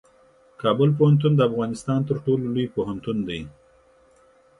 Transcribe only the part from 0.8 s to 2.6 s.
پوهنتون د افغانستان تر ټولو